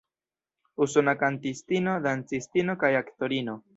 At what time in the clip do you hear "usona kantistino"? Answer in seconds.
0.85-1.93